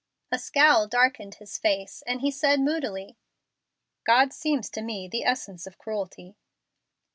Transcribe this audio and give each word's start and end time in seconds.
A 0.31 0.39
scowl 0.39 0.87
darkened 0.87 1.35
his 1.35 1.59
face, 1.59 2.01
and 2.07 2.21
he 2.21 2.31
said, 2.31 2.59
moodily, 2.59 3.17
"God 4.03 4.33
seems 4.33 4.67
to 4.71 4.81
me 4.81 5.07
the 5.07 5.23
essence 5.23 5.67
of 5.67 5.77
cruelty." 5.77 6.33